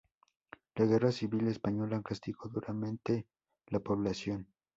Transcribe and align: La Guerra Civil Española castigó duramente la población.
La 0.77 0.85
Guerra 0.87 1.11
Civil 1.11 1.47
Española 1.47 2.01
castigó 2.03 2.49
duramente 2.49 3.27
la 3.67 3.81
población. 3.81 4.47